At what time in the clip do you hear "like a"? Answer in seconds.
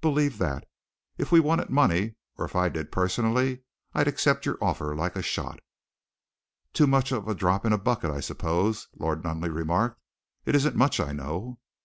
4.96-5.22